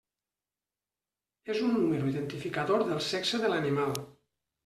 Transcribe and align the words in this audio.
És 1.53 1.59
un 1.65 1.75
número 1.75 2.09
identificador 2.13 2.85
del 2.89 3.05
sexe 3.09 3.43
de 3.43 3.53
l'animal. 3.55 3.93